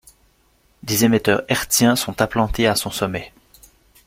[0.81, 3.31] Des émetteurs hertziens sont implantés à son sommet.